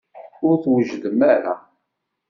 Ur 0.47 0.55
d-twejjdem 0.55 1.19
ara. 1.33 1.55